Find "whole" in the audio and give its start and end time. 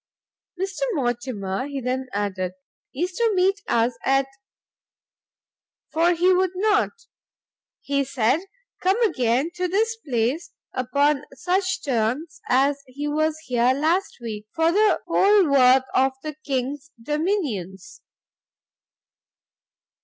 15.05-15.47